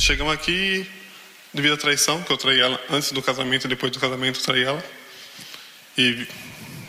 Chegamos 0.00 0.32
aqui 0.32 0.88
devido 1.52 1.74
à 1.74 1.76
traição, 1.76 2.22
que 2.22 2.32
eu 2.32 2.36
traí 2.38 2.58
ela 2.58 2.80
antes 2.88 3.12
do 3.12 3.20
casamento 3.20 3.66
e 3.66 3.68
depois 3.68 3.92
do 3.92 4.00
casamento 4.00 4.40
eu 4.40 4.42
traí 4.42 4.62
ela. 4.64 4.82
E 5.96 6.26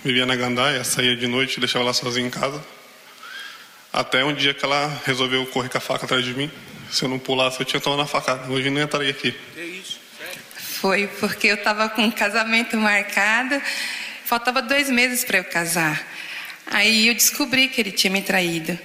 vivia 0.02 0.26
na 0.26 0.34
gandaia, 0.34 0.82
saía 0.86 1.13
de 1.17 1.28
noite 1.28 1.58
e 1.58 1.60
deixava 1.60 1.84
ela 1.84 1.93
sozinha 1.93 2.26
em 2.26 2.30
casa. 2.30 2.63
Até 3.91 4.24
um 4.24 4.34
dia 4.34 4.54
que 4.54 4.63
ela 4.63 5.02
resolveu 5.06 5.45
correr 5.47 5.67
com 5.67 5.78
a 5.78 5.82
faca 5.82 6.06
atrás 6.06 6.24
de 6.24 6.34
mim. 6.34 6.50
Se 6.89 7.04
eu 7.04 7.10
não 7.10 7.19
pulasse, 7.19 7.60
eu 7.60 7.65
tinha 7.65 7.82
tomado 7.82 8.00
na 8.00 8.06
facada. 8.06 8.50
Hoje 8.50 8.69
nem 8.69 8.82
estaria 8.82 9.10
aqui. 9.10 9.36
É 9.58 9.62
isso, 9.62 10.00
Foi 10.80 11.08
porque 11.19 11.47
eu 11.47 11.56
estava 11.56 11.89
com 11.89 12.04
um 12.04 12.12
casamento 12.12 12.78
marcado. 12.78 13.62
Faltava 14.24 14.62
dois 14.62 14.89
meses 14.89 15.26
para 15.26 15.38
eu 15.38 15.43
casar. 15.43 16.02
Aí 16.65 17.10
eu 17.10 17.13
descobri 17.13 17.67
que 17.67 17.82
ele 17.82 17.91
tinha 17.91 18.10
me 18.10 18.21
traído. 18.21 18.80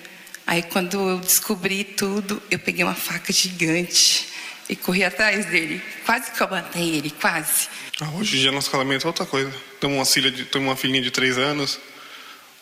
Aí 0.47 0.63
quando 0.63 1.11
eu 1.11 1.19
descobri 1.19 1.83
tudo, 1.83 2.41
eu 2.51 2.59
peguei 2.59 2.85
uma 2.85 2.95
faca 2.95 3.33
gigante 3.33 4.29
e 4.69 4.77
corri 4.77 5.03
atrás 5.03 5.47
dele. 5.47 5.83
Quase 6.05 6.31
que 6.31 6.41
eu 6.41 6.49
matei 6.49 6.97
ele, 6.97 7.11
quase. 7.11 7.69
Ah, 8.01 8.11
hoje 8.11 8.37
em 8.37 8.41
dia 8.41 8.53
nosso 8.53 8.71
casamento 8.71 9.05
é 9.05 9.07
outra 9.09 9.27
coisa. 9.27 9.53
Temos 9.81 9.97
uma 9.97 10.05
filha 10.05 10.31
de, 10.31 10.45
temos 10.45 10.69
uma 10.69 10.77
filhinha 10.77 11.03
de 11.03 11.11
três 11.11 11.37
anos. 11.37 11.81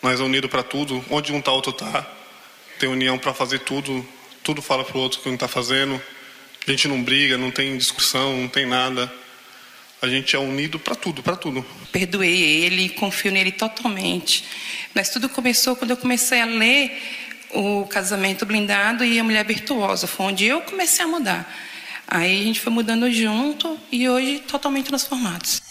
Nós 0.01 0.19
é 0.19 0.23
unido 0.23 0.49
para 0.49 0.63
tudo. 0.63 1.05
Onde 1.09 1.31
um 1.31 1.41
tá, 1.41 1.51
outro 1.51 1.71
tá. 1.73 2.09
Tem 2.79 2.89
união 2.89 3.19
para 3.19 3.33
fazer 3.33 3.59
tudo. 3.59 4.07
Tudo 4.43 4.61
fala 4.61 4.83
pro 4.83 4.97
outro 4.97 5.19
que 5.19 5.29
um 5.29 5.37
tá 5.37 5.47
fazendo. 5.47 6.01
A 6.67 6.71
gente 6.71 6.87
não 6.87 7.03
briga, 7.03 7.37
não 7.37 7.51
tem 7.51 7.77
discussão, 7.77 8.41
não 8.41 8.47
tem 8.47 8.65
nada. 8.65 9.11
A 10.01 10.07
gente 10.07 10.35
é 10.35 10.39
unido 10.39 10.79
para 10.79 10.95
tudo, 10.95 11.21
para 11.21 11.35
tudo. 11.35 11.65
Perdoei 11.91 12.41
ele, 12.41 12.89
confio 12.89 13.31
nele 13.31 13.51
totalmente. 13.51 14.43
Mas 14.93 15.09
tudo 15.09 15.29
começou 15.29 15.75
quando 15.75 15.91
eu 15.91 15.97
comecei 15.97 16.41
a 16.41 16.45
ler 16.45 16.91
o 17.55 17.85
casamento 17.85 18.45
blindado 18.45 19.03
e 19.03 19.19
a 19.19 19.23
mulher 19.23 19.45
virtuosa. 19.45 20.07
Foi 20.07 20.27
onde 20.27 20.45
eu 20.45 20.61
comecei 20.61 21.05
a 21.05 21.07
mudar. 21.07 21.51
Aí 22.07 22.41
a 22.41 22.43
gente 22.43 22.59
foi 22.59 22.71
mudando 22.71 23.09
junto 23.11 23.77
e 23.91 24.07
hoje 24.07 24.39
totalmente 24.47 24.87
transformados. 24.87 25.61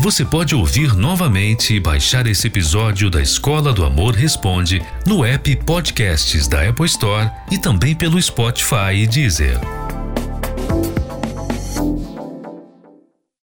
Você 0.00 0.24
pode 0.24 0.54
ouvir 0.54 0.94
novamente 0.94 1.74
e 1.74 1.80
baixar 1.80 2.26
esse 2.26 2.46
episódio 2.46 3.10
da 3.10 3.20
Escola 3.20 3.72
do 3.72 3.84
Amor 3.84 4.14
Responde 4.14 4.82
no 5.06 5.24
app 5.24 5.56
Podcasts 5.64 6.46
da 6.46 6.68
Apple 6.68 6.86
Store 6.86 7.30
e 7.50 7.58
também 7.58 7.94
pelo 7.94 8.20
Spotify 8.20 8.94
e 8.94 9.06
Deezer. 9.06 9.77